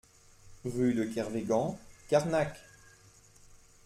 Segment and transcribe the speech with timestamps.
[0.65, 1.77] Rue de Kervegan,
[2.09, 2.57] Carnac